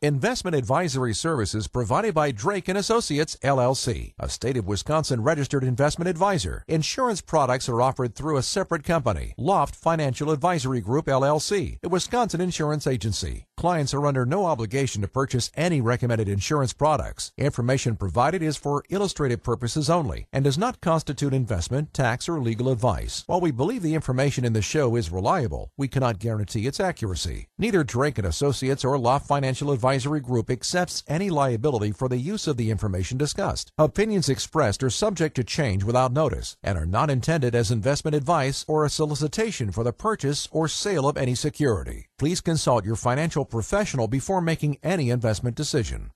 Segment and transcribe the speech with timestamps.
[0.00, 6.08] Investment advisory services provided by Drake and Associates LLC, a state of Wisconsin registered investment
[6.08, 6.62] advisor.
[6.68, 12.40] Insurance products are offered through a separate company, Loft Financial Advisory Group LLC, a Wisconsin
[12.40, 13.47] insurance agency.
[13.58, 17.32] Clients are under no obligation to purchase any recommended insurance products.
[17.36, 22.68] Information provided is for illustrative purposes only and does not constitute investment, tax, or legal
[22.68, 23.24] advice.
[23.26, 27.48] While we believe the information in the show is reliable, we cannot guarantee its accuracy.
[27.58, 32.46] Neither Drake and Associates or Loft Financial Advisory Group accepts any liability for the use
[32.46, 33.72] of the information discussed.
[33.76, 38.64] Opinions expressed are subject to change without notice and are not intended as investment advice
[38.68, 42.07] or a solicitation for the purchase or sale of any security.
[42.18, 46.10] Please consult your financial professional before making any investment decision.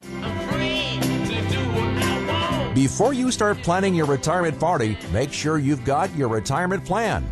[2.75, 7.25] Before you start planning your retirement party, make sure you've got your retirement plan.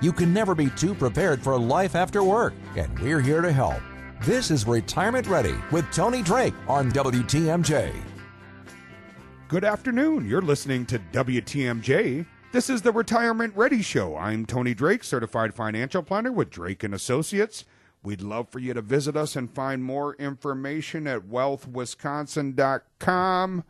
[0.00, 3.80] You can never be too prepared for life after work, and we're here to help.
[4.22, 7.92] This is Retirement Ready with Tony Drake on WTMJ.
[9.48, 10.28] Good afternoon.
[10.28, 12.26] You're listening to WTMJ.
[12.52, 14.16] This is the Retirement Ready Show.
[14.16, 17.64] I'm Tony Drake, certified financial planner with Drake and Associates.
[18.04, 23.64] We'd love for you to visit us and find more information at wealthwisconsin.com.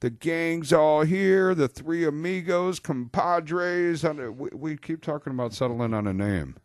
[0.00, 4.02] The gang's all here, the three amigos, compadres.
[4.02, 6.56] We, we keep talking about settling on a name.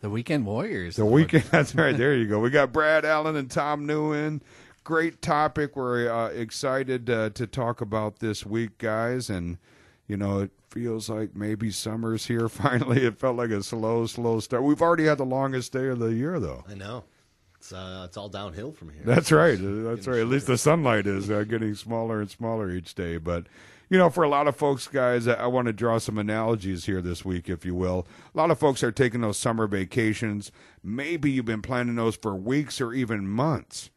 [0.00, 0.96] The Weekend Warriors.
[0.96, 1.96] The Weekend, that's right.
[1.96, 2.40] There you go.
[2.40, 4.42] We got Brad Allen and Tom Newman.
[4.82, 5.76] Great topic.
[5.76, 9.30] We're uh, excited uh, to talk about this week, guys.
[9.30, 9.58] And,
[10.08, 13.04] you know, it feels like maybe summer's here finally.
[13.04, 14.64] It felt like a slow, slow start.
[14.64, 16.64] We've already had the longest day of the year, though.
[16.68, 17.04] I know.
[17.56, 19.02] It's uh, it's all downhill from here.
[19.04, 19.58] That's right.
[19.60, 20.20] That's right.
[20.20, 23.18] At least the sunlight is uh, getting smaller and smaller each day.
[23.18, 23.46] But
[23.90, 26.86] you know, for a lot of folks, guys, I, I want to draw some analogies
[26.86, 28.06] here this week, if you will.
[28.34, 30.52] A lot of folks are taking those summer vacations.
[30.84, 33.90] Maybe you've been planning those for weeks or even months.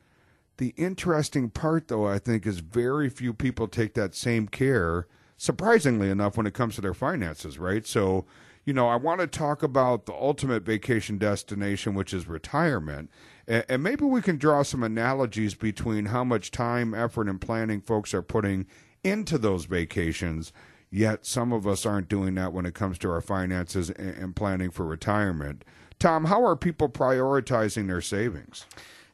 [0.57, 5.07] The interesting part, though, I think, is very few people take that same care
[5.41, 7.87] surprisingly enough, when it comes to their finances, right?
[7.87, 8.27] So,
[8.63, 13.09] you know, I want to talk about the ultimate vacation destination, which is retirement.
[13.47, 18.13] And, maybe we can draw some analogies between how much time, effort, and planning folks
[18.13, 18.67] are putting
[19.03, 20.53] into those vacations.
[20.91, 24.69] Yet some of us aren't doing that when it comes to our finances and planning
[24.69, 25.65] for retirement.
[25.97, 28.67] Tom, how are people prioritizing their savings?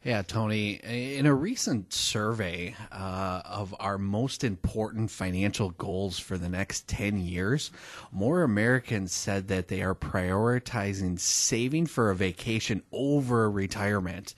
[0.08, 0.80] Yeah, Tony.
[0.86, 7.18] In a recent survey uh, of our most important financial goals for the next 10
[7.18, 7.72] years,
[8.14, 14.34] more Americans said that they are prioritizing saving for a vacation over retirement.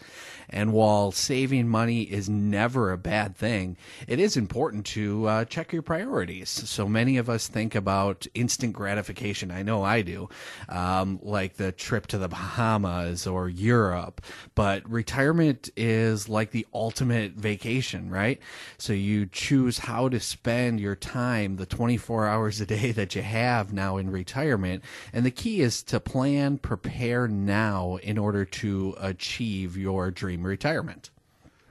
[0.50, 5.72] And while saving money is never a bad thing, it is important to uh, check
[5.72, 6.50] your priorities.
[6.50, 9.52] So many of us think about instant gratification.
[9.52, 10.30] I know I do,
[10.68, 14.22] um, like the trip to the Bahamas or Europe.
[14.56, 18.40] But retirement is like the ultimate vacation, right?
[18.78, 23.22] So you choose how to spend your time, the 24 hours a day that you
[23.22, 24.84] have now in retirement.
[25.12, 31.10] And the key is to plan, prepare now in order to achieve your dream retirement.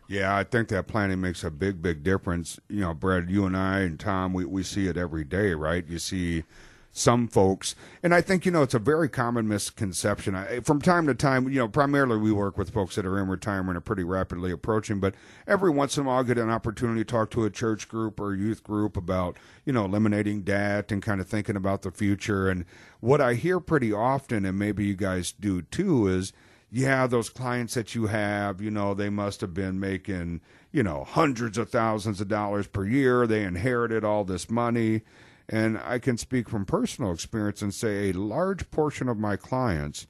[0.09, 2.59] Yeah, I think that planning makes a big, big difference.
[2.69, 5.87] You know, Brad, you and I and Tom, we, we see it every day, right?
[5.87, 6.45] You see
[6.91, 10.35] some folks, and I think, you know, it's a very common misconception.
[10.35, 13.29] I, from time to time, you know, primarily we work with folks that are in
[13.29, 15.15] retirement or pretty rapidly approaching, but
[15.47, 18.19] every once in a while I get an opportunity to talk to a church group
[18.19, 21.93] or a youth group about, you know, eliminating debt and kind of thinking about the
[21.93, 22.49] future.
[22.49, 22.65] And
[23.01, 26.33] what I hear pretty often, and maybe you guys do too, is,
[26.71, 30.41] yeah, those clients that you have, you know, they must have been making,
[30.73, 33.27] you know, hundreds of thousands of dollars per year.
[33.27, 35.03] They inherited all this money.
[35.49, 40.07] And I can speak from personal experience and say a large portion of my clients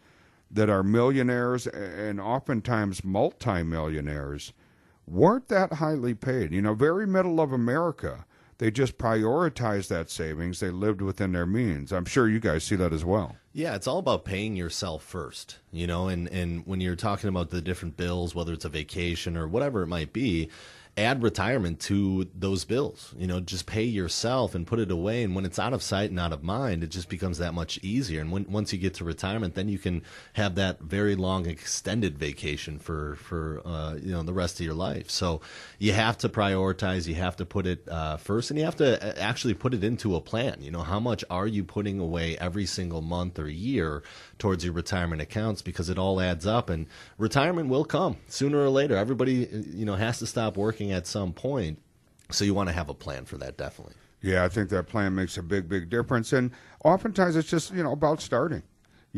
[0.51, 4.53] that are millionaires and oftentimes multimillionaires
[5.07, 6.53] weren't that highly paid.
[6.53, 8.25] You know, very middle of America.
[8.59, 10.59] They just prioritized that savings.
[10.59, 11.93] They lived within their means.
[11.93, 13.37] I'm sure you guys see that as well.
[13.53, 17.51] Yeah, it's all about paying yourself first, you know, and, and when you're talking about
[17.51, 20.49] the different bills, whether it's a vacation or whatever it might be,
[20.99, 23.15] add retirement to those bills.
[23.17, 25.23] You know, just pay yourself and put it away.
[25.23, 27.79] And when it's out of sight and out of mind, it just becomes that much
[27.83, 28.21] easier.
[28.21, 30.03] And when, once you get to retirement, then you can
[30.33, 34.75] have that very long extended vacation for for uh, you know the rest of your
[34.75, 35.11] life.
[35.11, 35.41] So
[35.79, 37.07] you have to prioritize.
[37.07, 39.85] You have to put it uh, first, and you have to uh, actually put it
[39.85, 40.57] into a plan.
[40.61, 44.03] You know, how much are you putting away every single month or year
[44.39, 45.63] towards your retirement accounts?
[45.63, 46.87] Because it all adds up, and
[47.19, 48.97] retirement will come sooner or later.
[48.97, 51.79] Everybody, you know, has to stop working at some point.
[52.31, 53.95] So you want to have a plan for that, definitely.
[54.21, 56.33] Yeah, I think that plan makes a big, big difference.
[56.33, 56.51] And
[56.85, 58.63] oftentimes it's just, you know, about starting.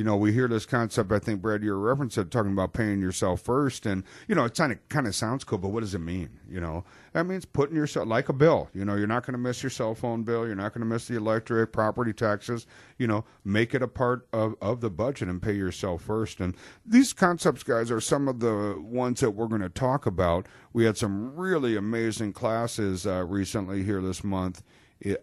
[0.01, 1.13] You know, we hear this concept.
[1.13, 4.55] I think Brad, your reference said talking about paying yourself first, and you know, it
[4.55, 6.41] kind of kind of sounds cool, but what does it mean?
[6.49, 8.71] You know, that means putting yourself like a bill.
[8.73, 10.47] You know, you're not going to miss your cell phone bill.
[10.47, 12.67] You're not going to miss the electric, property taxes.
[12.97, 16.41] You know, make it a part of of the budget and pay yourself first.
[16.41, 16.57] And
[16.87, 20.47] these concepts, guys, are some of the ones that we're going to talk about.
[20.73, 24.63] We had some really amazing classes uh, recently here this month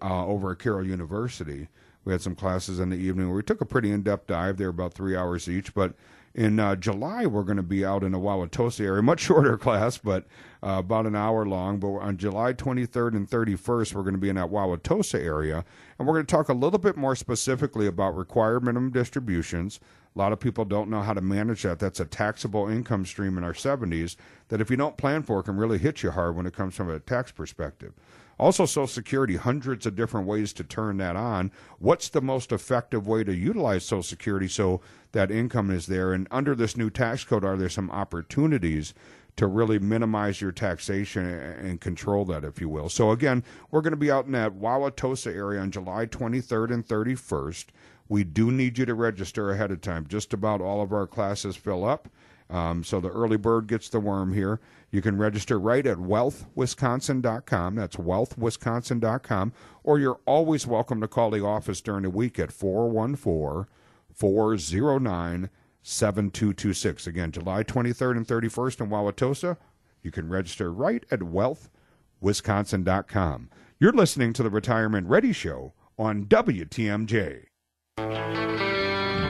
[0.03, 1.67] uh, over at Carroll University.
[2.07, 4.55] We had some classes in the evening where we took a pretty in depth dive.
[4.55, 5.73] They were about three hours each.
[5.73, 5.93] But
[6.33, 9.97] in uh, July, we're going to be out in the Wauwatosa area, much shorter class,
[9.97, 10.23] but
[10.63, 11.79] uh, about an hour long.
[11.79, 15.65] But on July 23rd and 31st, we're going to be in that Wauwatosa area.
[15.99, 19.81] And we're going to talk a little bit more specifically about required minimum distributions.
[20.17, 21.77] A lot of people don't know how to manage that.
[21.77, 24.15] That's a taxable income stream in our 70s
[24.47, 26.89] that, if you don't plan for, can really hit you hard when it comes from
[26.89, 27.93] a tax perspective.
[28.39, 31.51] Also, Social Security, hundreds of different ways to turn that on.
[31.77, 34.81] What's the most effective way to utilize Social Security so
[35.11, 36.13] that income is there?
[36.13, 38.95] And under this new tax code, are there some opportunities
[39.35, 42.89] to really minimize your taxation and control that, if you will?
[42.89, 46.87] So, again, we're going to be out in that Wauwatosa area on July 23rd and
[46.87, 47.65] 31st.
[48.09, 50.05] We do need you to register ahead of time.
[50.07, 52.09] Just about all of our classes fill up.
[52.49, 54.59] Um, so the early bird gets the worm here.
[54.89, 57.75] You can register right at wealthwisconsin.com.
[57.75, 59.53] That's wealthwisconsin.com.
[59.83, 63.65] Or you're always welcome to call the office during the week at 414
[64.13, 65.49] 409
[65.83, 67.07] 7226.
[67.07, 69.57] Again, July 23rd and 31st in Wauwatosa.
[70.01, 73.49] You can register right at wealthwisconsin.com.
[73.79, 77.43] You're listening to the Retirement Ready Show on WTMJ.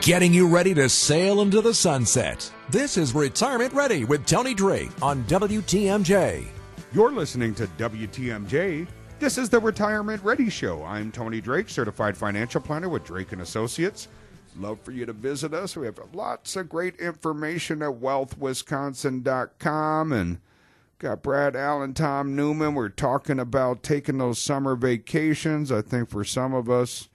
[0.02, 2.52] Getting you ready to sail into the sunset.
[2.68, 6.46] This is Retirement Ready with Tony Drake on WTMJ.
[6.92, 8.86] You're listening to WTMJ.
[9.20, 10.84] This is the Retirement Ready Show.
[10.84, 14.08] I'm Tony Drake, certified financial planner with Drake and Associates.
[14.58, 15.74] Love for you to visit us.
[15.74, 20.40] We have lots of great information at wealthwisconsin.com and
[20.98, 22.74] got Brad Allen, Tom Newman.
[22.74, 25.72] We're talking about taking those summer vacations.
[25.72, 27.08] I think for some of us,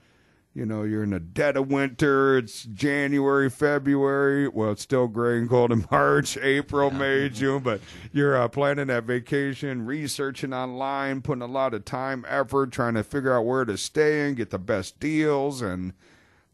[0.53, 2.37] you know, you're in the dead of winter.
[2.37, 4.47] It's January, February.
[4.47, 6.97] Well, it's still gray and cold in March, April, yeah.
[6.97, 7.63] May, June.
[7.63, 12.93] But you're uh, planning that vacation, researching online, putting a lot of time, effort, trying
[12.93, 15.63] to figure out where to stay and get the best deals.
[15.63, 15.93] And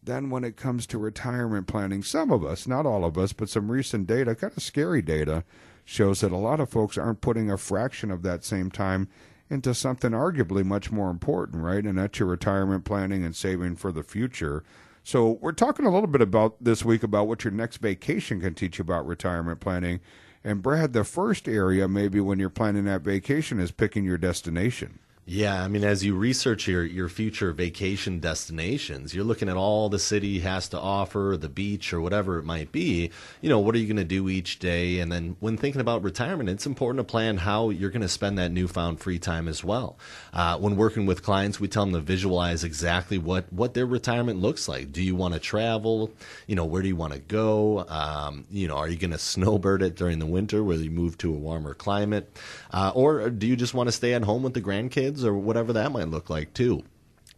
[0.01, 3.49] then when it comes to retirement planning, some of us, not all of us, but
[3.49, 5.43] some recent data, kind of scary data,
[5.83, 9.09] shows that a lot of folks aren't putting a fraction of that same time
[9.49, 11.83] into something arguably much more important, right?
[11.83, 14.63] And that's your retirement planning and saving for the future.
[15.03, 18.53] So we're talking a little bit about this week about what your next vacation can
[18.53, 20.01] teach you about retirement planning.
[20.43, 24.99] And Brad, the first area maybe when you're planning that vacation is picking your destination.
[25.31, 29.87] Yeah, I mean, as you research your, your future vacation destinations, you're looking at all
[29.87, 33.11] the city has to offer, the beach or whatever it might be.
[33.39, 34.97] You know, what are you going to do each day?
[34.97, 38.39] And then when thinking about retirement, it's important to plan how you're going to spend
[38.39, 39.99] that newfound free time as well.
[40.33, 44.39] Uh, when working with clients, we tell them to visualize exactly what, what their retirement
[44.39, 44.91] looks like.
[44.91, 46.11] Do you want to travel?
[46.47, 47.85] You know, where do you want to go?
[47.87, 51.19] Um, you know, are you going to snowbird it during the winter where you move
[51.19, 52.35] to a warmer climate?
[52.71, 55.18] Uh, or do you just want to stay at home with the grandkids?
[55.19, 56.83] Kids or whatever that might look like too.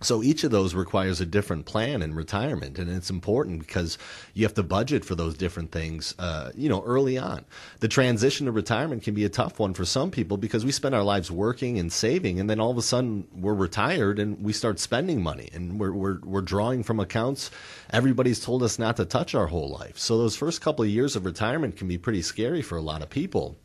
[0.04, 4.00] So each of those requires a different plan in retirement, and it's important because
[4.33, 7.45] you have to budget for those different things, uh, you know, early on.
[7.81, 10.95] The transition to retirement can be a tough one for some people because we spend
[10.95, 14.54] our lives working and saving, and then all of a sudden we're retired and we
[14.54, 17.52] start spending money, and we're we're, we're drawing from accounts
[17.92, 20.00] everybody's told us not to touch our whole life.
[20.00, 23.04] So those first couple of years of retirement can be pretty scary for a lot
[23.04, 23.56] of people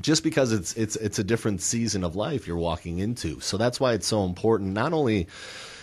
[0.00, 3.40] just because it's it's it's a different season of life you're walking into.
[3.40, 5.28] So that's why it's so important not only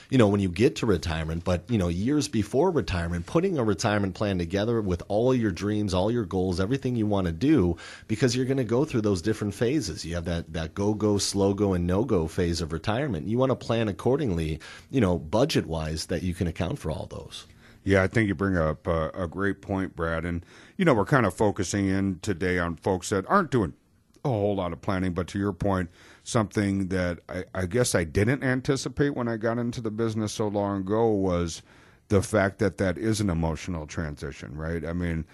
[0.09, 3.63] you know when you get to retirement but you know years before retirement putting a
[3.63, 7.77] retirement plan together with all your dreams all your goals everything you want to do
[8.07, 11.17] because you're going to go through those different phases you have that that go go
[11.17, 15.17] slow go and no go phase of retirement you want to plan accordingly you know
[15.19, 17.45] budget wise that you can account for all those
[17.83, 20.25] yeah, I think you bring up a, a great point, Brad.
[20.25, 20.45] And,
[20.77, 23.73] you know, we're kind of focusing in today on folks that aren't doing
[24.23, 25.13] a whole lot of planning.
[25.13, 25.89] But to your point,
[26.23, 30.47] something that I, I guess I didn't anticipate when I got into the business so
[30.47, 31.61] long ago was
[32.09, 34.85] the fact that that is an emotional transition, right?
[34.85, 35.25] I mean,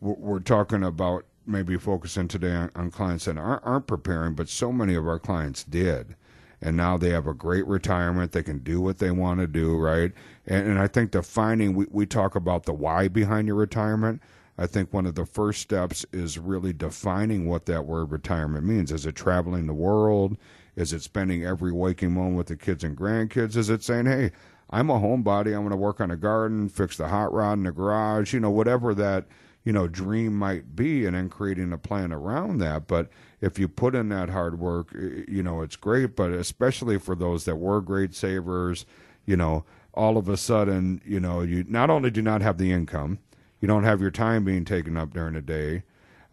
[0.00, 4.72] we're talking about maybe focusing today on, on clients that aren't, aren't, preparing, but so
[4.72, 6.16] many of our clients did.
[6.60, 8.32] And now they have a great retirement.
[8.32, 10.12] They can do what they want to do, right?
[10.46, 14.22] And, and I think defining, we, we talk about the why behind your retirement.
[14.56, 18.92] I think one of the first steps is really defining what that word retirement means.
[18.92, 20.36] Is it traveling the world?
[20.76, 23.56] Is it spending every waking moment with the kids and grandkids?
[23.56, 24.30] Is it saying, hey,
[24.70, 25.54] I'm a homebody.
[25.54, 28.40] I'm going to work on a garden, fix the hot rod in the garage, you
[28.40, 29.26] know, whatever that
[29.64, 32.86] you know dream might be, and then creating a plan around that.
[32.86, 33.08] But
[33.40, 36.16] if you put in that hard work, you know, it's great.
[36.16, 38.84] But especially for those that were great savers,
[39.26, 42.72] you know, all of a sudden, you know, you not only do not have the
[42.72, 43.18] income,
[43.64, 45.84] you don't have your time being taken up during the day.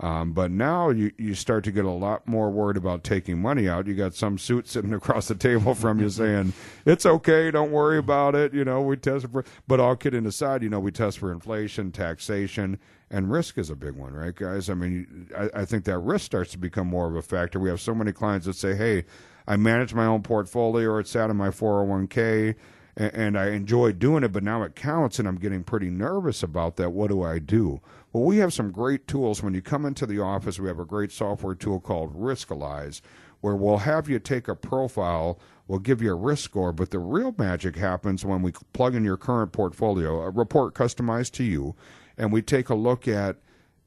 [0.02, 3.70] Um, but now you, you start to get a lot more worried about taking money
[3.70, 3.88] out.
[3.88, 6.52] You got some suit sitting across the table from you saying,
[6.86, 8.54] it's okay, don't worry about it.
[8.54, 11.94] You know, we test for, but all kidding aside, you know, we test for inflation,
[11.94, 12.78] taxation,
[13.10, 14.70] and risk is a big one, right, guys?
[14.70, 17.62] I mean, I, I think that risk starts to become more of a factor.
[17.62, 19.06] We have so many clients that say, hey,
[19.48, 22.56] I manage my own portfolio, or it's out of my 401k,
[22.96, 26.44] and, and I enjoy doing it, but now it counts, and I'm getting pretty nervous
[26.44, 26.92] about that.
[26.92, 27.82] What do I do?
[28.14, 29.42] Well, we have some great tools.
[29.42, 33.02] When you come into the office, we have a great software tool called Riskalyze,
[33.42, 37.00] where we'll have you take a profile, we'll give you a risk score, but the
[37.00, 41.76] real magic happens when we plug in your current portfolio, a report customized to you,
[42.18, 43.38] and we take a look at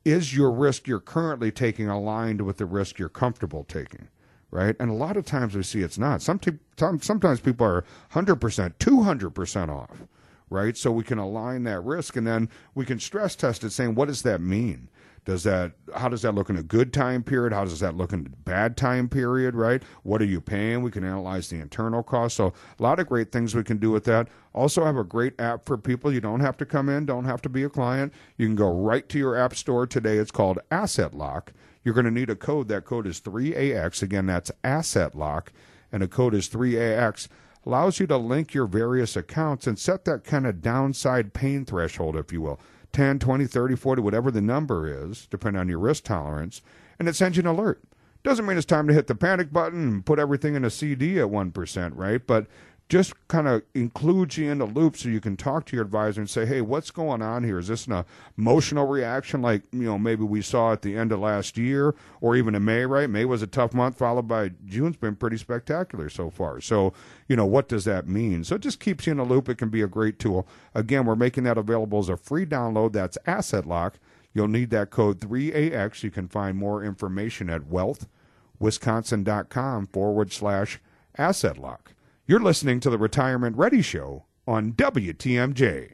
[0.05, 4.09] is your risk you're currently taking aligned with the risk you're comfortable taking
[4.55, 4.77] right?
[4.79, 6.23] And a lot of times we see it's not.
[6.23, 10.07] Sometimes people are 100% 200% off
[10.51, 10.77] right?
[10.77, 14.09] So we can align that risk and then we can stress test it saying what
[14.09, 14.89] does that mean?
[15.25, 17.53] Does that how does that look in a good time period?
[17.53, 19.83] How does that look in a bad time period right?
[20.03, 20.83] What are you paying?
[20.83, 22.37] We can analyze the internal cost.
[22.37, 24.29] So a lot of great things we can do with that.
[24.53, 26.13] Also have a great app for people.
[26.13, 28.13] You don't have to come in don't have to be a client.
[28.37, 30.19] You can go right to your app store today.
[30.19, 31.53] It's called asset lock
[31.85, 35.53] you're going to need a code that code is 3ax again that's asset lock
[35.93, 37.29] and the code is 3ax
[37.67, 42.17] allows you to link your various accounts and set that kind of downside pain threshold
[42.17, 42.59] if you will
[42.95, 46.63] 10, 20, 30, 40, whatever the number is, depending on your risk tolerance,
[46.99, 47.83] and it sends you an alert.
[48.23, 51.19] Doesn't mean it's time to hit the panic button and put everything in a CD
[51.19, 52.25] at 1%, right?
[52.25, 52.47] But
[52.95, 56.21] just kind of includes you in the loop so you can talk to your advisor
[56.21, 57.59] and say, hey, what's going on here?
[57.59, 58.05] Is this an
[58.39, 62.37] emotional reaction like, you know, maybe we saw at the end of last year or
[62.37, 63.11] even in May, right?
[63.11, 66.61] May was a tough month, followed by June's been pretty spectacular so far.
[66.61, 66.93] So,
[67.27, 68.45] you know, what does that mean?
[68.45, 69.49] So it just keeps you in the loop.
[69.49, 70.47] It can be a great tool.
[70.73, 72.93] Again, we're making that available as a free download.
[72.93, 73.99] That's Asset Lock.
[74.33, 76.05] You'll need that code 3AX.
[76.05, 80.79] You can find more information at wealthwisconsin.com forward slash
[81.19, 81.91] asset lock.
[82.27, 85.91] You're listening to the Retirement Ready Show on WTMJ.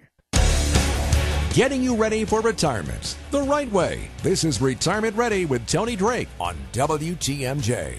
[1.53, 4.09] Getting you ready for retirement the right way.
[4.23, 7.99] This is Retirement Ready with Tony Drake on WTMJ.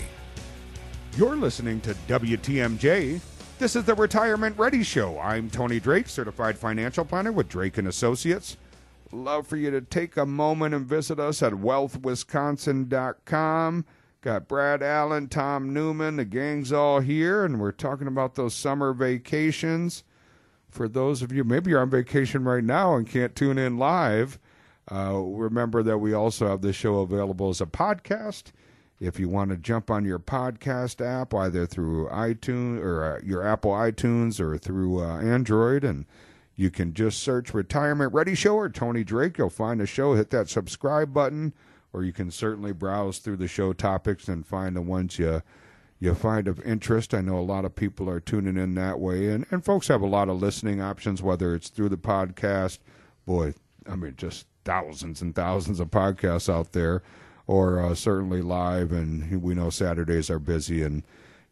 [1.17, 3.19] You're listening to WTMJ.
[3.59, 5.19] This is the Retirement Ready Show.
[5.19, 8.55] I'm Tony Drake, certified financial planner with Drake and Associates.
[9.11, 13.85] Love for you to take a moment and visit us at wealthwisconsin.com.
[14.21, 18.93] Got Brad Allen, Tom Newman, the gang's all here, and we're talking about those summer
[18.93, 20.03] vacations.
[20.69, 24.37] For those of you, maybe you're on vacation right now and can't tune in live.
[24.91, 28.51] Uh, remember that we also have this show available as a podcast.
[28.99, 33.43] If you want to jump on your podcast app, either through iTunes or uh, your
[33.43, 36.05] Apple iTunes or through uh, Android, and
[36.55, 39.39] you can just search Retirement Ready Show or Tony Drake.
[39.39, 40.13] You'll find the show.
[40.13, 41.53] Hit that subscribe button
[41.93, 45.41] or you can certainly browse through the show topics and find the ones you
[45.99, 47.13] you find of interest.
[47.13, 50.01] I know a lot of people are tuning in that way, and, and folks have
[50.01, 52.79] a lot of listening options, whether it's through the podcast.
[53.27, 53.53] Boy,
[53.87, 57.03] I mean, just thousands and thousands of podcasts out there,
[57.45, 58.91] or uh, certainly live.
[58.91, 60.81] And we know Saturdays are busy.
[60.81, 61.03] And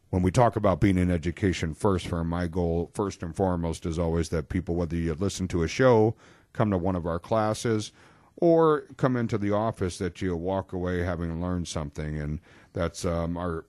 [0.10, 4.00] when we talk about being in education first, for my goal, first and foremost, is
[4.00, 6.15] always that people, whether you listen to a show,
[6.53, 7.91] come to one of our classes,
[8.41, 12.39] or come into the office that you walk away having learned something, and
[12.74, 13.65] that's um, our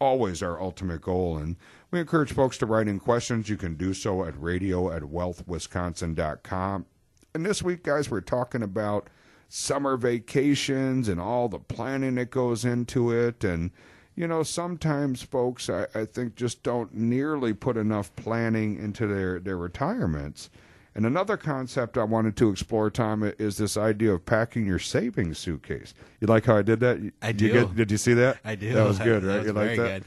[0.00, 1.38] always our ultimate goal.
[1.38, 1.56] And
[1.92, 3.48] we encourage folks to write in questions.
[3.48, 6.86] You can do so at radio at wealthwisconsin.com.
[7.34, 9.08] And this week, guys, we're talking about
[9.48, 13.44] summer vacations and all the planning that goes into it.
[13.44, 13.70] And,
[14.16, 19.38] you know, sometimes folks, I, I think, just don't nearly put enough planning into their,
[19.38, 20.50] their retirements.
[20.94, 25.38] And another concept I wanted to explore, Tom, is this idea of packing your savings
[25.38, 25.94] suitcase.
[26.20, 27.12] You like how I did that?
[27.22, 27.46] I do.
[27.46, 28.38] You get, did you see that?
[28.44, 28.72] I do.
[28.74, 29.38] That was good, right?
[29.38, 29.76] Was you like that?
[29.76, 30.04] Good.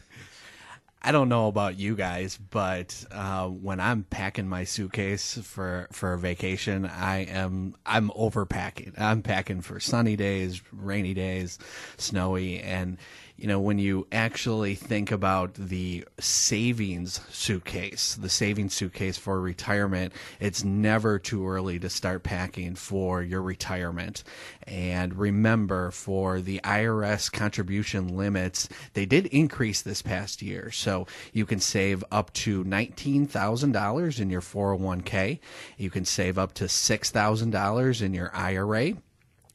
[1.01, 6.13] I don't know about you guys, but uh, when I'm packing my suitcase for for
[6.13, 8.99] a vacation, I am I'm overpacking.
[8.99, 11.59] I'm packing for sunny days, rainy days,
[11.97, 12.97] snowy, and
[13.37, 20.13] you know, when you actually think about the savings suitcase, the savings suitcase for retirement,
[20.39, 24.23] it's never too early to start packing for your retirement.
[24.63, 30.71] And remember, for the IRS contribution limits, they did increase this past year.
[30.71, 35.39] So you can save up to $19,000 in your 401k.
[35.77, 38.93] You can save up to $6,000 in your IRA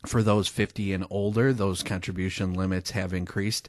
[0.06, 3.68] for those 50 and older, those contribution limits have increased.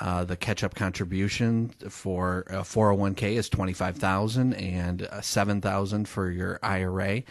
[0.00, 7.22] Uh, the catch-up contribution for 401k is 25,000 and uh, 7,000 for your IRA.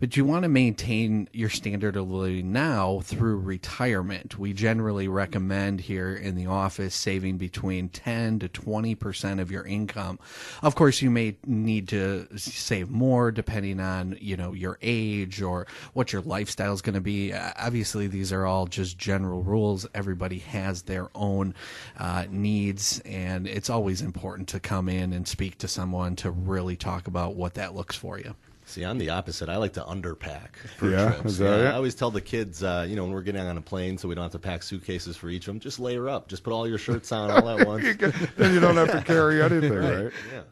[0.00, 4.38] But you want to maintain your standard of living now through retirement.
[4.38, 9.64] We generally recommend here in the office saving between 10 to 20 percent of your
[9.64, 10.18] income.
[10.62, 15.66] Of course, you may need to save more depending on you know your age or
[15.92, 17.32] what your lifestyle is going to be.
[17.32, 19.86] Uh, obviously obviously these are all just general rules.
[19.94, 21.54] Everybody has their own
[21.98, 26.74] uh, needs, and it's always important to come in and speak to someone to really
[26.76, 28.34] talk about what that looks for you.
[28.64, 29.50] See, I'm the opposite.
[29.50, 31.12] I like to underpack for Yeah?
[31.12, 31.32] trips.
[31.32, 31.66] Is Yeah, it?
[31.66, 34.08] I always tell the kids, uh, you know, when we're getting on a plane, so
[34.08, 36.28] we don't have to pack suitcases for each of them, just layer up.
[36.28, 37.84] Just put all your shirts on all at once.
[37.84, 40.10] You get- then you don't have to carry anything, right?
[40.32, 40.42] Yeah.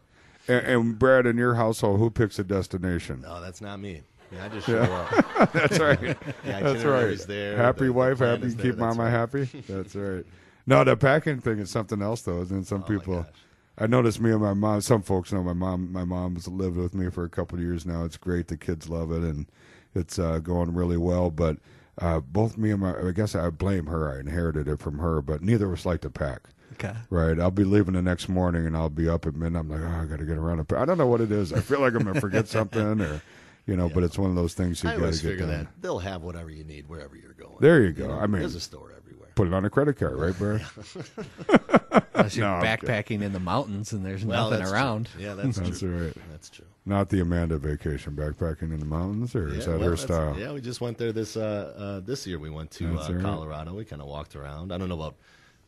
[0.48, 3.22] And, and Brad, in your household, who picks a destination?
[3.22, 4.02] No, that's not me.
[4.32, 5.52] Yeah, I just show up.
[5.52, 5.98] That's right.
[6.00, 7.18] The That's right.
[7.26, 7.56] there.
[7.56, 9.10] Happy the- the wife, plan happy is keep mama right.
[9.10, 9.44] happy.
[9.68, 10.24] That's right.
[10.66, 12.66] No, the packing thing is something else though, isn't it?
[12.66, 13.26] Some Oh, people.
[13.78, 14.80] I noticed me and my mom.
[14.82, 15.90] Some folks know my mom.
[15.92, 18.04] My mom's lived with me for a couple of years now.
[18.04, 18.48] It's great.
[18.48, 19.46] The kids love it, and
[19.94, 21.30] it's uh, going really well.
[21.30, 21.56] But
[21.98, 24.14] uh, both me and my, I guess I blame her.
[24.14, 26.42] I inherited it from her, but neither of us like to pack.
[26.74, 26.94] Okay.
[27.08, 27.40] Right.
[27.40, 29.60] I'll be leaving the next morning and I'll be up at midnight.
[29.60, 30.66] I'm like, oh, I got to get around.
[30.66, 31.52] To I don't know what it is.
[31.52, 33.20] I feel like I'm going to forget something or,
[33.70, 35.46] you know, but it's one of those things you I got to always get figure
[35.46, 35.64] done.
[35.64, 37.56] that they'll have whatever you need wherever you're going.
[37.60, 38.10] There you go.
[38.10, 39.28] I mean, There's a store everywhere.
[39.36, 40.60] put it on a credit card, right, Brad?
[42.14, 45.06] Unless you're No, I'm backpacking in the mountains and there's Well, nothing that's around.
[45.14, 45.22] True.
[45.22, 46.04] Yeah, that's, That's true.
[46.06, 46.16] right.
[46.30, 46.66] That's true.
[46.86, 50.02] Not the Amanda vacation, backpacking in the mountains, or is Yeah, that well, her that's-
[50.02, 50.36] style?
[50.38, 52.38] Yeah, we just went there this uh, uh, this year.
[52.38, 53.22] We went to That's uh, all right.
[53.24, 53.74] Colorado.
[53.74, 54.72] We kind of walked around.
[54.72, 55.16] I don't know about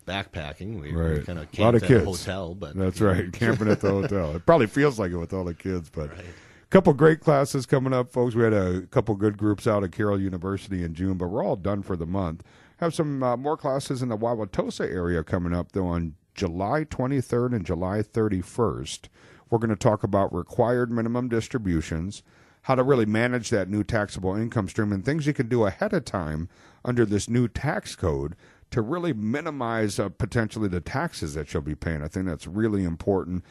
[0.06, 0.80] backpacking.
[0.80, 1.24] We, Right.
[1.24, 2.02] kind of a lot of camped at kids.
[2.02, 3.32] a hotel, but That's right.
[3.32, 4.34] Camping at the hotel.
[4.36, 6.24] It probably feels like it with all the kids, but Right.
[6.72, 8.34] Couple great classes coming up, folks.
[8.34, 11.54] We had a couple good groups out at Carroll University in June, but we're all
[11.54, 12.42] done for the month.
[12.78, 17.54] Have some uh, more classes in the Wauwatosa area coming up though on July 23rd
[17.54, 19.08] and July 31st.
[19.50, 22.22] We're going to talk about required minimum distributions,
[22.62, 25.92] how to really manage that new taxable income stream, and things you can do ahead
[25.92, 26.48] of time
[26.86, 28.34] under this new tax code
[28.70, 32.00] to really minimize uh, potentially the taxes that you'll be paying.
[32.00, 33.44] I think that's really important.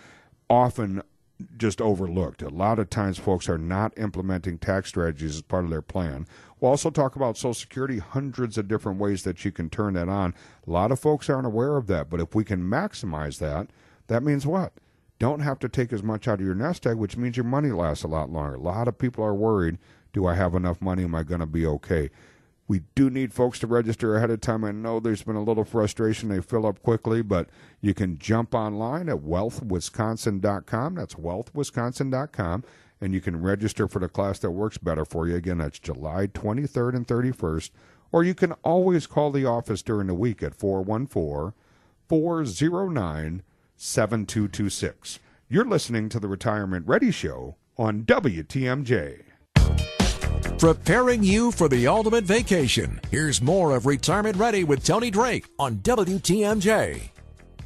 [0.50, 1.04] Often
[1.58, 2.42] just overlooked.
[2.42, 6.28] A lot of times, folks are not implementing tax strategies as part of their plan.
[6.60, 10.10] We'll also talk about Social Security, hundreds of different ways that you can turn that
[10.10, 10.34] on.
[10.68, 13.68] A lot of folks aren't aware of that, but if we can maximize that,
[14.08, 14.74] that means what?
[15.20, 17.72] Don't have to take as much out of your nest egg, which means your money
[17.72, 18.56] lasts a lot longer.
[18.56, 19.78] A lot of people are worried
[20.14, 21.04] do I have enough money?
[21.04, 22.10] Am I going to be okay?
[22.72, 24.64] We do need folks to register ahead of time.
[24.64, 26.30] I know there's been a little frustration.
[26.30, 27.50] They fill up quickly, but
[27.82, 30.96] you can jump online at wealthwisconsin.com.
[30.96, 32.64] That's wealthwisconsin.com.
[33.02, 35.36] And you can register for the class that works better for you.
[35.36, 37.72] Again, that's July 23rd and 31st.
[38.14, 41.52] Or you can always call the office during the week at 414
[42.08, 43.44] 409
[43.76, 45.20] 7226.
[45.50, 49.31] You're listening to the Retirement Ready Show on WTMJ.
[50.62, 53.02] Preparing you for the ultimate vacation.
[53.10, 57.10] Here's more of Retirement Ready with Tony Drake on WTMJ.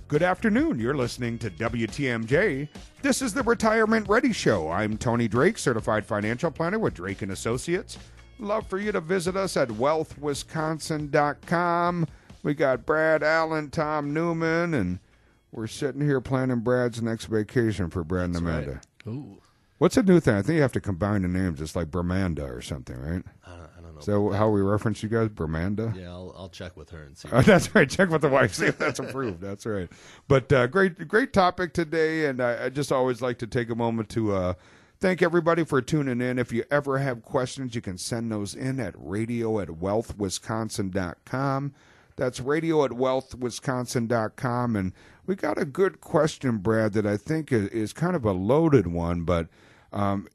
[0.07, 0.79] Good afternoon.
[0.79, 2.69] You're listening to WTMJ.
[3.01, 4.71] This is the Retirement Ready Show.
[4.71, 7.97] I'm Tony Drake, certified financial planner with Drake and Associates.
[8.39, 12.07] Love for you to visit us at wealthwisconsin.com.
[12.43, 14.99] We got Brad Allen, Tom Newman, and
[15.51, 18.79] we're sitting here planning Brad's next vacation for Brad and Amanda.
[19.05, 19.41] Ooh.
[19.77, 20.35] What's a new thing?
[20.35, 21.59] I think you have to combine the names.
[21.59, 23.23] It's like Bremanda or something, right?
[23.45, 24.01] I don't, I don't know.
[24.01, 25.27] So how we reference you guys?
[25.29, 25.93] Bremanda?
[25.95, 27.27] yeah, I'll, I'll check with her and see.
[27.29, 27.89] Uh, that's right.
[27.89, 29.41] Check with the wife, see if that's approved.
[29.41, 29.89] That's right.
[30.29, 33.75] But uh, great, great topic today, and I, I just always like to take a
[33.75, 34.53] moment to uh,
[35.01, 36.39] thank everybody for tuning in.
[36.39, 41.73] If you ever have questions, you can send those in at radio at wealthwisconsin.com.
[42.17, 44.75] That's radio at wealthwisconsin.com.
[44.75, 44.93] And
[45.25, 48.87] we got a good question, Brad, that I think is, is kind of a loaded
[48.87, 49.47] one, but
[49.91, 50.27] um,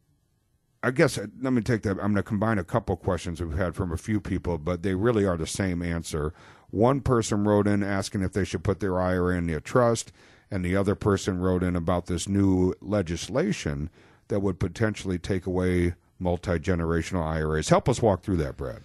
[0.83, 1.93] I guess uh, let me take that.
[1.93, 4.95] I'm going to combine a couple questions we've had from a few people, but they
[4.95, 6.33] really are the same answer.
[6.71, 10.13] One person wrote in asking if they should put their IRA in their trust,
[10.51, 13.91] and the other person wrote in about this new legislation
[14.29, 17.69] that would potentially take away multi generational IRAs.
[17.69, 18.83] Help us walk through that, Brad.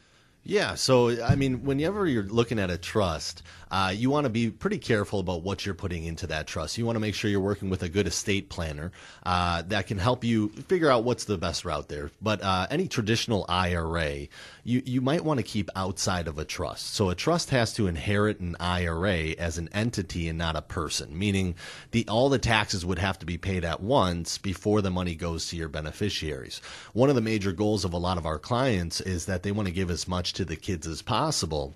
[0.48, 4.52] Yeah, so I mean, whenever you're looking at a trust, uh, you want to be
[4.52, 6.78] pretty careful about what you're putting into that trust.
[6.78, 8.92] You want to make sure you're working with a good estate planner
[9.26, 12.12] uh, that can help you figure out what's the best route there.
[12.22, 14.28] But uh, any traditional IRA,
[14.64, 16.94] you you might want to keep outside of a trust.
[16.94, 21.18] So a trust has to inherit an IRA as an entity and not a person,
[21.18, 21.56] meaning
[21.90, 25.48] the all the taxes would have to be paid at once before the money goes
[25.48, 26.62] to your beneficiaries.
[26.94, 29.68] One of the major goals of a lot of our clients is that they want
[29.68, 31.74] to give as much to the kids as possible.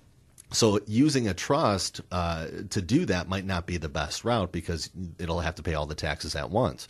[0.52, 4.90] So using a trust uh, to do that might not be the best route because
[5.18, 6.88] it'll have to pay all the taxes at once.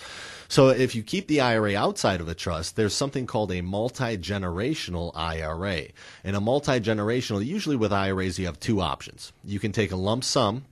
[0.49, 5.13] So if you keep the IRA outside of a trust, there's something called a multi-generational
[5.15, 5.89] IRA.
[6.25, 9.33] And a multi-generational, usually with IRAs, you have two options.
[9.45, 10.65] You can take a lump sum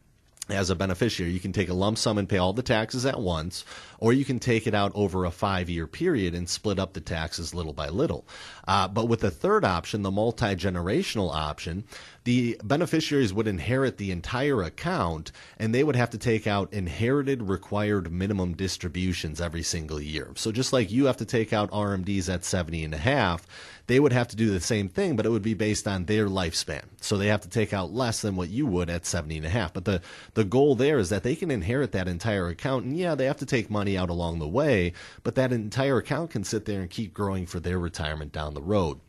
[0.49, 3.21] as a beneficiary, you can take a lump sum and pay all the taxes at
[3.21, 3.65] once,
[3.99, 7.01] or you can take it out over a five year period and split up the
[7.01, 8.27] taxes little by little.
[8.67, 11.85] Uh, but with the third option, the multi generational option,
[12.29, 17.43] the beneficiaries would inherit the entire account and they would have to take out inherited
[17.43, 20.31] required minimum distributions every single year.
[20.35, 23.47] So just like you have to take out RMDs at 70 and a half,
[23.87, 26.27] they would have to do the same thing, but it would be based on their
[26.27, 26.83] lifespan.
[27.01, 29.49] So they have to take out less than what you would at 70 and a
[29.49, 29.73] half.
[29.73, 30.03] But the,
[30.35, 32.85] the goal there is that they can inherit that entire account.
[32.85, 36.33] And yeah, they have to take money out along the way, but that entire account
[36.33, 39.01] can sit there and keep growing for their retirement down the road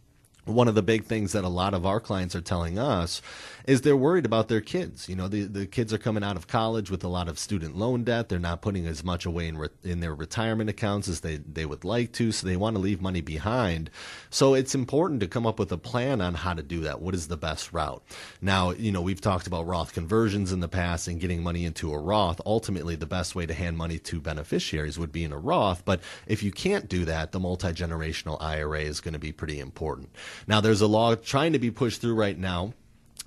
[0.50, 3.22] one of the big things that a lot of our clients are telling us
[3.70, 5.08] is they're worried about their kids.
[5.08, 7.78] You know, the, the kids are coming out of college with a lot of student
[7.78, 8.28] loan debt.
[8.28, 11.68] They're not putting as much away in, re- in their retirement accounts as they, they
[11.68, 13.92] would like to, so they want to leave money behind.
[14.32, 17.00] So it's important to come up with a plan on how to do that.
[17.00, 18.04] What is the best route?
[18.42, 21.94] Now, you know, we've talked about Roth conversions in the past and getting money into
[21.94, 22.42] a Roth.
[22.48, 26.02] Ultimately, the best way to hand money to beneficiaries would be in a Roth, but
[26.26, 30.10] if you can't do that, the multi generational IRA is going to be pretty important.
[30.48, 32.74] Now, there's a law trying to be pushed through right now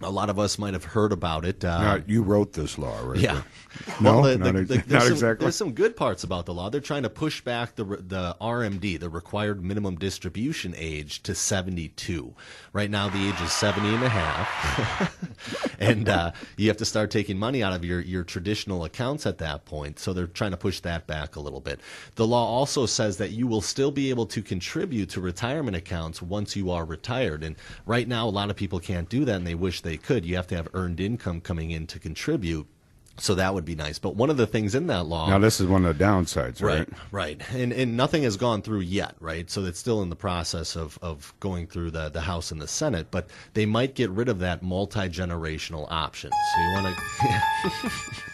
[0.01, 1.65] a lot of us might have heard about it.
[1.65, 3.19] Uh, now, you wrote this law, right?
[3.19, 3.43] Yeah.
[4.01, 5.45] No, well, the, not, the, the, not there's some, exactly.
[5.45, 6.69] There's some good parts about the law.
[6.69, 12.35] They're trying to push back the the RMD, the required minimum distribution age, to 72.
[12.75, 17.11] Right now, the age is 70 and a half, and uh, you have to start
[17.11, 19.99] taking money out of your your traditional accounts at that point.
[19.99, 21.81] So they're trying to push that back a little bit.
[22.17, 26.21] The law also says that you will still be able to contribute to retirement accounts
[26.21, 27.43] once you are retired.
[27.43, 30.25] And right now, a lot of people can't do that, and they wish they could.
[30.25, 32.67] You have to have earned income coming in to contribute.
[33.19, 33.99] So that would be nice.
[33.99, 36.63] But one of the things in that law now this is one of the downsides,
[36.63, 36.89] right?
[37.13, 37.55] Right, right.
[37.55, 39.51] And and nothing has gone through yet, right?
[39.51, 42.69] So it's still in the process of, of going through the, the House and the
[42.69, 46.31] Senate, but they might get rid of that multi generational option.
[46.31, 47.93] So you want to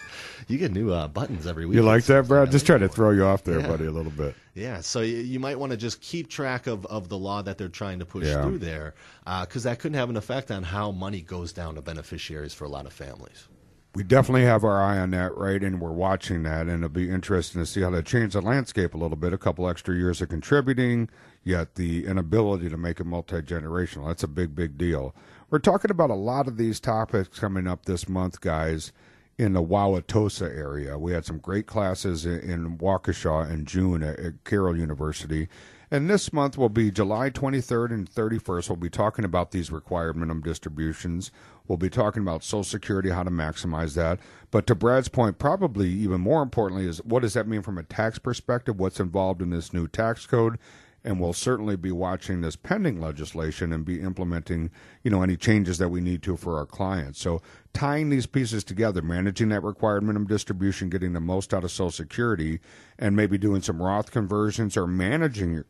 [0.49, 1.77] You get new uh, buttons every week.
[1.77, 2.49] You like that, Brad?
[2.49, 3.67] yeah, Just trying to throw you off there, Yeah.
[3.69, 4.35] buddy, a little bit.
[4.55, 7.69] yeah, so you, might want to just keep track of, of the law that they're
[7.69, 8.43] trying to push Yeah.
[8.43, 8.95] through there,
[9.43, 12.69] because that could have an effect on how money goes down to beneficiaries for a
[12.69, 13.47] lot of families.
[13.95, 15.63] We definitely have our eye on that, right?
[15.63, 18.95] And we're watching that, and it'll be interesting to see how that changes the landscape
[18.95, 19.33] a little bit.
[19.33, 21.09] A couple extra years of contributing,
[21.43, 24.07] yet the inability to make it multi generational.
[24.07, 25.15] That's a big, big deal.
[25.51, 28.93] We're talking about a lot of these topics coming up this month, guys,
[29.39, 30.99] in the Wauwatosa area.
[30.99, 35.49] We had some great classes in, in Waukesha in June at, at Carroll University.
[35.91, 38.69] And this month will be July 23rd and 31st.
[38.69, 41.31] We'll be talking about these required minimum distributions.
[41.67, 44.19] We'll be talking about Social Security, how to maximize that.
[44.51, 47.85] But to Brad's point, probably even more importantly, is what does that mean from a
[47.85, 48.79] tax perspective?
[48.79, 50.59] What's involved in this new tax code?
[51.05, 54.71] And we'll certainly be watching this pending legislation and be implementing,
[55.03, 57.21] you know, any changes that we need to for our clients.
[57.21, 57.41] So
[57.73, 61.93] tying these pieces together, managing that required minimum distribution, getting the most out of Social
[61.93, 62.61] Security,
[62.99, 65.67] and maybe doing some Roth conversions or managing your,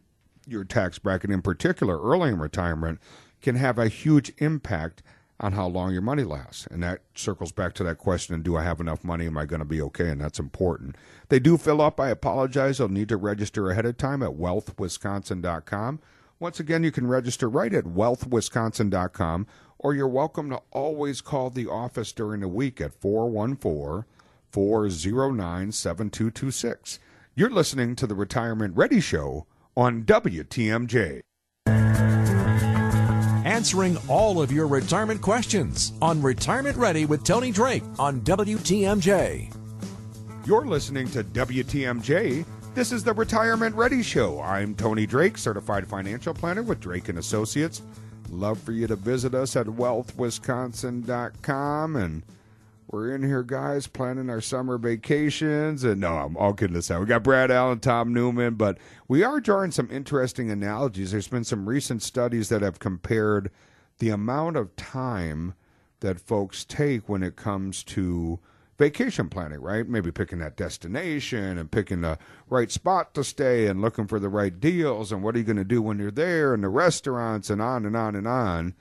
[0.47, 2.99] your tax bracket in particular early in retirement
[3.41, 5.03] can have a huge impact
[5.41, 6.67] on how long your money lasts.
[6.71, 9.27] And that circles back to that question do I have enough money?
[9.27, 10.09] Am I going to be okay?
[10.09, 10.97] And that's important.
[11.29, 12.01] They do fill up.
[12.01, 12.79] I apologize.
[12.79, 16.01] They'll need to register ahead of time at wealthwisconsin.com.
[16.41, 19.47] Once again, you can register right at wealthwisconsin.com,
[19.79, 24.05] or you're welcome to always call the office during the week at 414
[24.51, 27.01] 409 7226.
[27.35, 29.47] You're listening to the Retirement Ready Show
[29.77, 31.21] on WTMJ.
[33.59, 39.53] Answering all of your retirement questions on Retirement Ready with Tony Drake on WTMJ.
[40.47, 42.45] You're listening to WTMJ.
[42.77, 44.41] This is the Retirement Ready Show.
[44.41, 47.83] I'm Tony Drake, certified financial planner with Drake and Associates.
[48.31, 52.23] Love for you to visit us at wealthwisconsin.com and
[52.89, 55.85] we're in here, guys, planning our summer vacations.
[55.85, 57.01] And no, I'm all kidding aside.
[57.01, 61.13] We got Brad Allen, Tom Newman, but we are drawing some interesting analogies.
[61.13, 63.51] There's been some recent studies that have compared
[63.99, 65.55] the amount of time
[66.01, 68.39] that folks take when it comes to
[68.79, 69.87] vacation planning, right?
[69.87, 74.29] Maybe picking that destination and picking the right spot to stay and looking for the
[74.29, 77.51] right deals and what are you going to do when you're there and the restaurants
[77.51, 78.75] and on and on and on.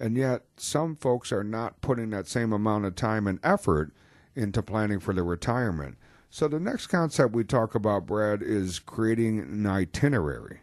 [0.00, 3.92] And yet, some folks are not putting that same amount of time and effort
[4.34, 5.98] into planning for their retirement.
[6.30, 10.60] So, the next concept we talk about, Brad, is creating an itinerary.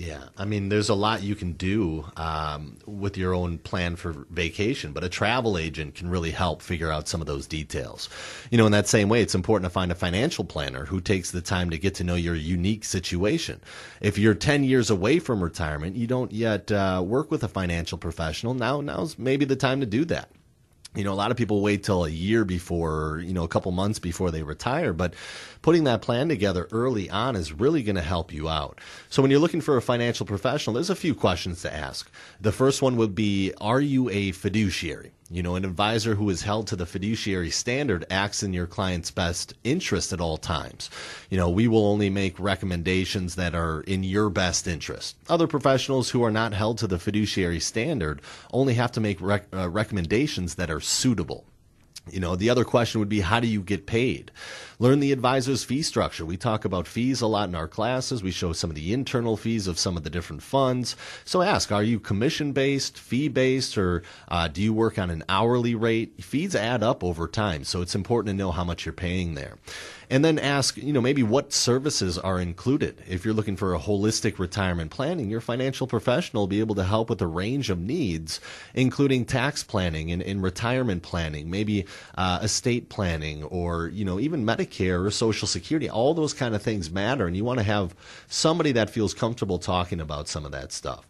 [0.00, 4.24] Yeah, I mean, there's a lot you can do um, with your own plan for
[4.30, 8.08] vacation, but a travel agent can really help figure out some of those details.
[8.50, 11.32] You know, in that same way, it's important to find a financial planner who takes
[11.32, 13.60] the time to get to know your unique situation.
[14.00, 17.98] If you're 10 years away from retirement, you don't yet uh, work with a financial
[17.98, 18.54] professional.
[18.54, 20.30] Now, now's maybe the time to do that
[20.94, 23.70] you know, a lot of people wait till a year before, you know, a couple
[23.70, 25.14] months before they retire, but
[25.62, 28.80] putting that plan together early on is really going to help you out.
[29.08, 32.10] So when you're looking for a financial professional, there's a few questions to ask.
[32.40, 35.12] The first one would be, are you a fiduciary?
[35.32, 39.12] You know, an advisor who is held to the fiduciary standard acts in your client's
[39.12, 40.90] best interest at all times.
[41.30, 45.16] You know, we will only make recommendations that are in your best interest.
[45.28, 48.20] Other professionals who are not held to the fiduciary standard
[48.52, 51.44] only have to make rec- uh, recommendations that are suitable.
[52.08, 54.30] You know, the other question would be how do you get paid?
[54.78, 56.24] Learn the advisor's fee structure.
[56.24, 58.22] We talk about fees a lot in our classes.
[58.22, 60.96] We show some of the internal fees of some of the different funds.
[61.24, 65.22] So ask, are you commission based, fee based, or uh, do you work on an
[65.28, 66.24] hourly rate?
[66.24, 69.58] Fees add up over time, so it's important to know how much you're paying there
[70.10, 73.00] and then ask, you know, maybe what services are included.
[73.08, 76.84] If you're looking for a holistic retirement planning, your financial professional will be able to
[76.84, 78.40] help with a range of needs,
[78.74, 84.44] including tax planning and, and retirement planning, maybe uh, estate planning, or you know, even
[84.44, 85.88] Medicare or Social Security.
[85.88, 87.94] All those kind of things matter, and you want to have
[88.26, 91.06] somebody that feels comfortable talking about some of that stuff.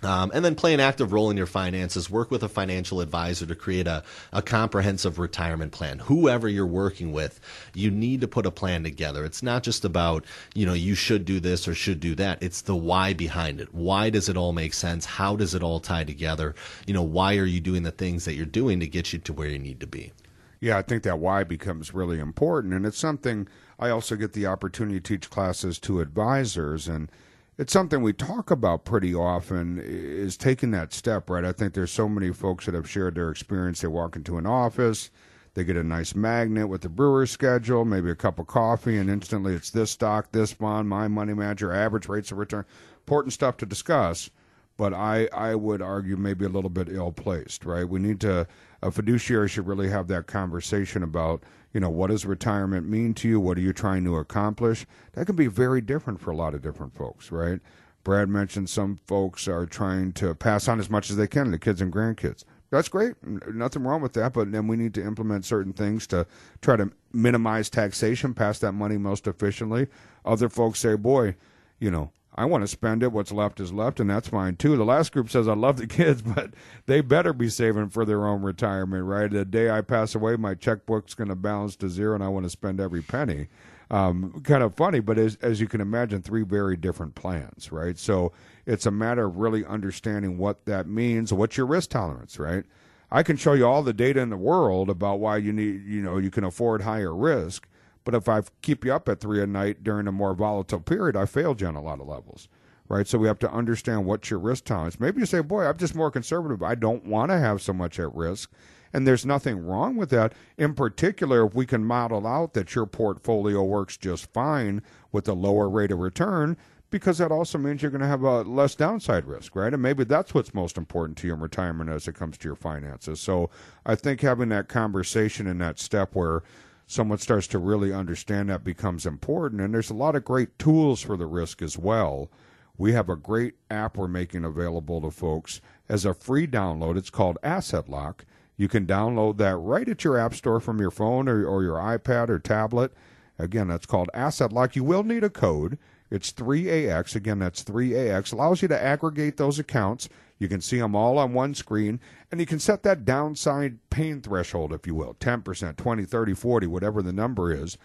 [0.00, 2.08] Um, and then play an active role in your finances.
[2.08, 5.98] Work with a financial advisor to create a, a comprehensive retirement plan.
[5.98, 7.40] Whoever you're working with,
[7.74, 9.24] you need to put a plan together.
[9.24, 12.40] It's not just about, you know, you should do this or should do that.
[12.40, 13.74] It's the why behind it.
[13.74, 15.04] Why does it all make sense?
[15.04, 16.54] How does it all tie together?
[16.86, 19.32] You know, why are you doing the things that you're doing to get you to
[19.32, 20.12] where you need to be?
[20.60, 22.72] Yeah, I think that why becomes really important.
[22.72, 26.88] And it's something I also get the opportunity to teach classes to advisors.
[26.88, 27.10] And
[27.58, 31.44] it's something we talk about pretty often is taking that step, right?
[31.44, 33.80] I think there's so many folks that have shared their experience.
[33.80, 35.10] They walk into an office,
[35.54, 39.10] they get a nice magnet with the brewer's schedule, maybe a cup of coffee, and
[39.10, 42.64] instantly it's this stock, this bond, my money manager, average rates of return.
[42.98, 44.30] Important stuff to discuss,
[44.76, 47.88] but I, I would argue maybe a little bit ill placed, right?
[47.88, 48.46] We need to,
[48.82, 53.28] a fiduciary should really have that conversation about– you know, what does retirement mean to
[53.28, 53.40] you?
[53.40, 54.86] What are you trying to accomplish?
[55.12, 57.60] That can be very different for a lot of different folks, right?
[58.04, 61.58] Brad mentioned some folks are trying to pass on as much as they can to
[61.58, 62.44] kids and grandkids.
[62.70, 63.14] That's great.
[63.22, 66.26] Nothing wrong with that, but then we need to implement certain things to
[66.60, 69.88] try to minimize taxation, pass that money most efficiently.
[70.24, 71.34] Other folks say, boy,
[71.78, 73.10] you know, I want to spend it.
[73.10, 74.76] What's left is left, and that's fine too.
[74.76, 76.54] The last group says I love the kids, but
[76.86, 79.28] they better be saving for their own retirement, right?
[79.28, 82.44] The day I pass away, my checkbook's going to balance to zero, and I want
[82.44, 83.48] to spend every penny.
[83.90, 87.98] Um, kind of funny, but as, as you can imagine, three very different plans, right?
[87.98, 88.32] So
[88.66, 91.32] it's a matter of really understanding what that means.
[91.32, 92.64] What's your risk tolerance, right?
[93.10, 96.02] I can show you all the data in the world about why you need, you
[96.02, 97.66] know, you can afford higher risk
[98.08, 101.14] but if I keep you up at three at night during a more volatile period,
[101.14, 102.48] I failed you on a lot of levels.
[102.88, 103.06] Right.
[103.06, 104.98] So we have to understand what's your risk tolerance.
[104.98, 106.62] Maybe you say, boy, I'm just more conservative.
[106.62, 108.50] I don't want to have so much at risk.
[108.94, 110.32] And there's nothing wrong with that.
[110.56, 114.80] In particular, if we can model out that your portfolio works just fine
[115.12, 116.56] with a lower rate of return,
[116.88, 119.74] because that also means you're going to have a less downside risk, right?
[119.74, 122.56] And maybe that's what's most important to you in retirement as it comes to your
[122.56, 123.20] finances.
[123.20, 123.50] So
[123.84, 126.42] I think having that conversation in that step where
[126.88, 129.60] someone starts to really understand that becomes important.
[129.60, 132.30] And there's a lot of great tools for the risk as well.
[132.78, 136.96] We have a great app we're making available to folks as a free download.
[136.96, 138.24] It's called Asset Lock.
[138.56, 141.76] You can download that right at your app store from your phone or, or your
[141.76, 142.94] iPad or tablet.
[143.38, 144.74] Again, that's called Asset Lock.
[144.74, 145.78] You will need a code.
[146.10, 147.14] It's 3AX.
[147.14, 148.32] Again, that's 3AX.
[148.32, 150.08] Allows you to aggregate those accounts.
[150.38, 154.20] You can see them all on one screen, and you can set that downside pain
[154.20, 157.76] threshold, if you will 10%, 20, 30, 40, whatever the number is.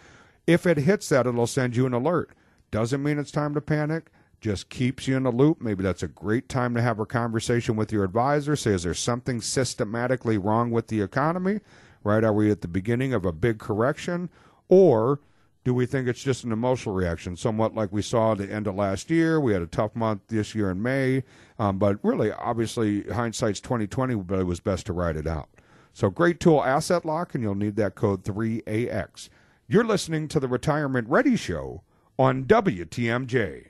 [0.46, 2.32] If it hits that, it'll send you an alert.
[2.70, 4.12] Doesn't mean it's time to panic,
[4.42, 5.62] just keeps you in the loop.
[5.62, 8.56] Maybe that's a great time to have a conversation with your advisor.
[8.56, 11.62] Say, is there something systematically wrong with the economy?
[12.04, 12.24] Right?
[12.24, 14.30] Are we at the beginning of a big correction?
[14.68, 15.22] Or
[15.64, 18.68] Do we think it's just an emotional reaction, somewhat like we saw at the end
[18.68, 19.40] of last year?
[19.40, 21.24] We had a tough month this year in May,
[21.58, 25.48] um, but really, obviously, hindsight's twenty twenty, but it was best to ride it out.
[25.94, 29.30] So great tool, Asset Lock, and you'll need that code three AX.
[29.68, 31.84] You're listening to the Retirement Ready Show
[32.20, 33.68] on WTMJ.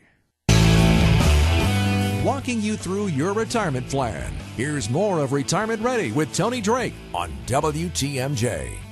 [2.23, 4.33] Walking you through your retirement plan.
[4.55, 8.82] Here's more of Retirement Ready with Tony Drake on WTMJ.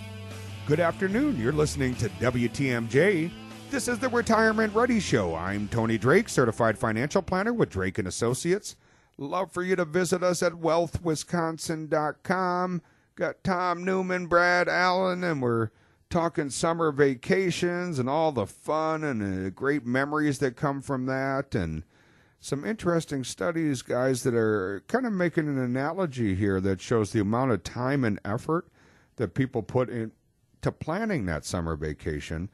[0.72, 1.36] Good afternoon.
[1.38, 3.30] You're listening to WTMJ.
[3.70, 5.36] This is the Retirement Ready Show.
[5.36, 8.78] I'm Tony Drake, certified financial planner with Drake and Associates.
[9.18, 12.82] Love for you to visit us at wealthwisconsin.com.
[13.16, 15.72] Got Tom Newman, Brad Allen, and we're
[16.10, 21.54] talking summer vacations and all the fun and the great memories that come from that
[21.54, 21.84] and
[22.40, 27.20] some interesting studies, guys, that are kind of making an analogy here that shows the
[27.20, 28.70] amount of time and effort
[29.18, 29.90] that people put
[30.62, 32.50] into planning that summer vacation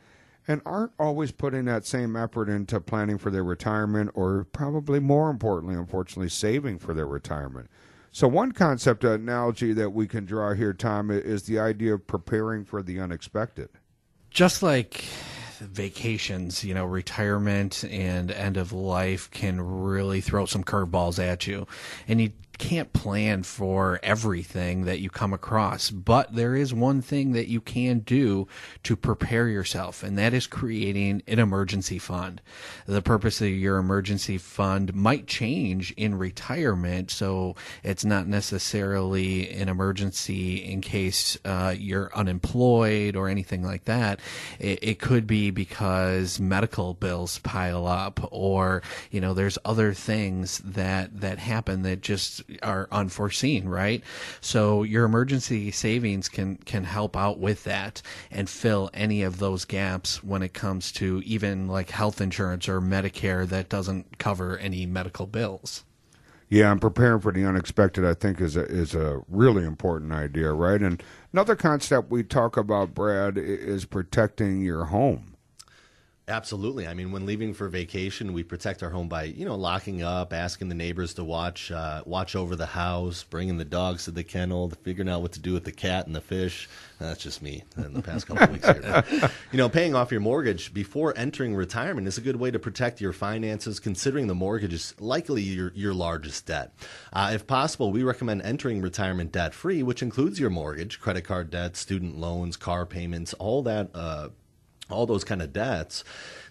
[0.47, 5.29] and aren't always putting that same effort into planning for their retirement or probably more
[5.29, 7.69] importantly, unfortunately, saving for their retirement.
[8.13, 12.63] So, one concept analogy that we can draw here, Tom, is the idea of preparing
[12.63, 13.69] for the unexpected.
[14.31, 15.03] Just like
[15.59, 21.67] vacations, you know, retirement and end of life can really throw some curveballs at you.
[22.07, 27.33] And you can't plan for everything that you come across, but there is one thing
[27.33, 28.47] that you can do
[28.83, 32.41] to prepare yourself, and that is creating an emergency fund.
[32.85, 39.69] The purpose of your emergency fund might change in retirement, so it's not necessarily an
[39.69, 44.19] emergency in case uh, you're unemployed or anything like that.
[44.59, 50.59] It, it could be because medical bills pile up, or you know, there's other things
[50.59, 54.03] that that happen that just are unforeseen, right?
[54.41, 59.65] So your emergency savings can can help out with that and fill any of those
[59.65, 64.85] gaps when it comes to even like health insurance or Medicare that doesn't cover any
[64.85, 65.83] medical bills.
[66.49, 70.53] Yeah, I'm preparing for the unexpected, I think, is a is a really important idea,
[70.53, 70.81] right?
[70.81, 75.36] And another concept we talk about, Brad, is protecting your home.
[76.29, 76.85] Absolutely.
[76.85, 80.33] I mean, when leaving for vacation, we protect our home by you know locking up,
[80.33, 84.25] asking the neighbors to watch uh, watch over the house, bringing the dogs to the
[84.25, 86.67] kennel, figuring out what to do with the cat and the fish.
[86.99, 89.31] That's just me in the past couple of weeks here.
[89.53, 92.99] you know, paying off your mortgage before entering retirement is a good way to protect
[92.99, 96.73] your finances, considering the mortgage is likely your your largest debt.
[97.13, 101.49] Uh, if possible, we recommend entering retirement debt free, which includes your mortgage, credit card
[101.49, 103.89] debt, student loans, car payments, all that.
[103.93, 104.27] Uh,
[104.89, 106.03] all those kind of debts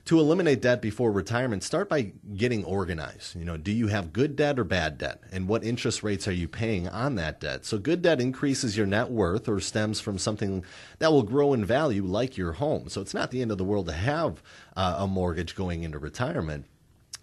[0.06, 3.34] to eliminate debt before retirement start by getting organized.
[3.34, 5.20] You know do you have good debt or bad debt?
[5.32, 7.64] And what interest rates are you paying on that debt?
[7.64, 10.64] So good debt increases your net worth or stems from something
[10.98, 12.88] that will grow in value like your home.
[12.88, 14.42] So it's not the end of the world to have
[14.76, 16.66] uh, a mortgage going into retirement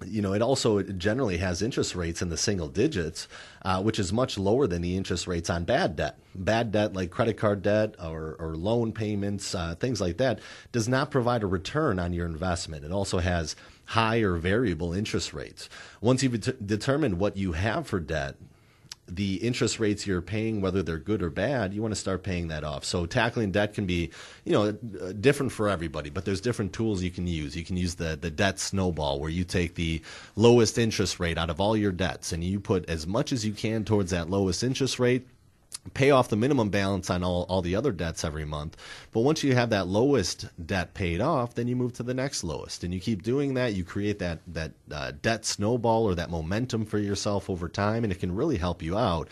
[0.06, 3.28] you know, it also generally has interest rates in the single digits,
[3.64, 6.20] uh, which is much lower than the interest rates on bad debt.
[6.36, 10.40] Bad debt, like credit card debt or, or loan payments, uh, things like that,
[10.72, 12.84] does not provide a return on your investment.
[12.84, 15.70] It also has high or variable interest rates.
[16.02, 18.36] Once you've de- determined what you have for debt,
[19.08, 22.48] the interest rates you're paying, whether they're good or bad, you want to start paying
[22.48, 22.86] that off.
[22.86, 24.12] So tackling debt can be,
[24.46, 27.56] you know, uh, different for everybody, but there's different tools you can use.
[27.56, 30.02] You can use the the debt snowball, where you take the
[30.36, 33.54] lowest interest rate out of all your debts and you put as much as you
[33.54, 35.28] can towards that lowest interest rate
[35.94, 38.78] pay off the minimum balance on all, all the other debts every month.
[39.12, 42.44] But once you have that lowest debt paid off, then you move to the next
[42.44, 42.84] lowest.
[42.84, 46.86] And you keep doing that, you create that, that uh, debt snowball or that momentum
[46.86, 49.30] for yourself over time, and it can really help you out.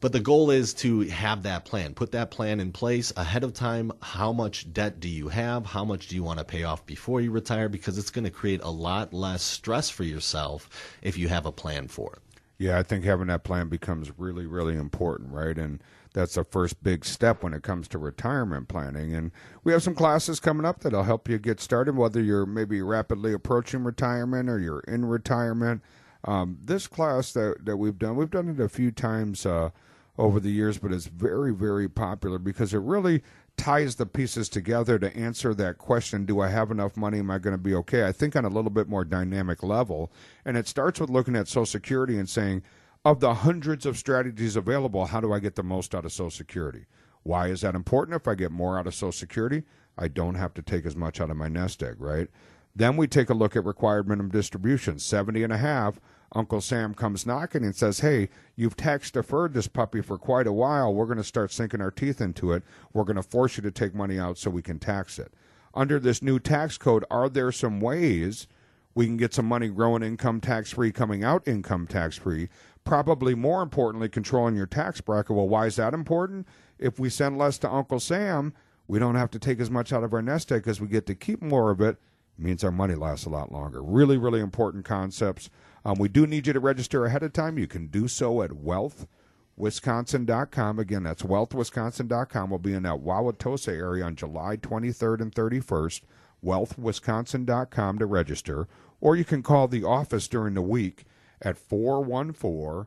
[0.00, 3.52] But the goal is to have that plan, put that plan in place ahead of
[3.52, 3.90] time.
[4.00, 5.66] How much debt do you have?
[5.66, 7.68] How much do you want to pay off before you retire?
[7.68, 10.68] Because it's going to create a lot less stress for yourself
[11.02, 12.22] if you have a plan for it.
[12.58, 15.56] Yeah, I think having that plan becomes really, really important, right?
[15.56, 15.80] And
[16.12, 19.14] that's the first big step when it comes to retirement planning.
[19.14, 19.30] And
[19.62, 23.32] we have some classes coming up that'll help you get started, whether you're maybe rapidly
[23.32, 25.82] approaching retirement or you're in retirement.
[26.24, 29.70] Um, this class that, that we've done, we've done it a few times uh,
[30.18, 33.22] over the years, but it's very, very popular because it really
[33.58, 37.18] ties the pieces together to answer that question do I have enough money?
[37.18, 38.06] Am I going to be okay?
[38.06, 40.10] I think on a little bit more dynamic level.
[40.44, 42.62] And it starts with looking at Social Security and saying,
[43.04, 46.30] of the hundreds of strategies available, how do I get the most out of Social
[46.30, 46.86] Security?
[47.22, 48.16] Why is that important?
[48.16, 49.64] If I get more out of Social Security,
[49.96, 52.28] I don't have to take as much out of my nest egg, right?
[52.74, 56.00] Then we take a look at required minimum distribution, 70 and a half
[56.32, 60.52] Uncle Sam comes knocking and says, Hey, you've tax deferred this puppy for quite a
[60.52, 60.92] while.
[60.92, 62.62] We're going to start sinking our teeth into it.
[62.92, 65.32] We're going to force you to take money out so we can tax it.
[65.74, 68.46] under this new tax code, are there some ways
[68.94, 72.48] we can get some money growing income tax free, coming out income tax free?
[72.84, 75.36] Probably more importantly, controlling your tax bracket.
[75.36, 76.46] Well, why is that important?
[76.78, 78.54] If we send less to Uncle Sam,
[78.86, 81.06] we don't have to take as much out of our nest egg because we get
[81.06, 81.98] to keep more of it.
[82.38, 82.42] it.
[82.42, 83.82] Means our money lasts a lot longer.
[83.82, 85.50] Really, really important concepts.
[85.84, 87.58] Um, we do need you to register ahead of time.
[87.58, 90.78] You can do so at wealthwisconsin.com.
[90.78, 92.50] Again, that's wealthwisconsin.com.
[92.50, 96.02] We'll be in that Wauwatosa area on July 23rd and 31st.
[96.44, 98.68] Wealthwisconsin.com to register.
[99.00, 101.04] Or you can call the office during the week
[101.40, 102.86] at 414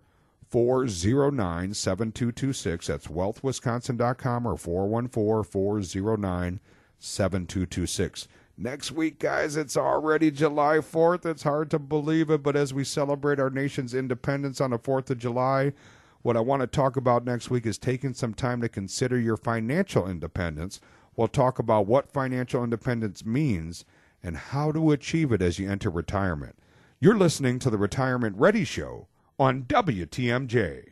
[0.51, 2.87] 409 7226.
[2.87, 6.59] That's wealthwisconsin.com or 414 409
[6.99, 8.27] 7226.
[8.57, 11.25] Next week, guys, it's already July 4th.
[11.25, 15.09] It's hard to believe it, but as we celebrate our nation's independence on the 4th
[15.09, 15.73] of July,
[16.21, 19.37] what I want to talk about next week is taking some time to consider your
[19.37, 20.79] financial independence.
[21.15, 23.85] We'll talk about what financial independence means
[24.21, 26.57] and how to achieve it as you enter retirement.
[26.99, 29.07] You're listening to the Retirement Ready Show
[29.39, 30.83] on WTMJ.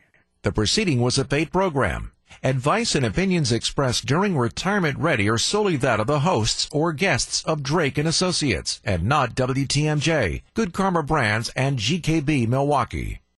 [0.41, 2.13] The proceeding was a paid program.
[2.43, 7.43] Advice and opinions expressed during Retirement Ready are solely that of the hosts or guests
[7.43, 13.19] of Drake and Associates and not WTMJ, Good Karma Brands, and GKB Milwaukee.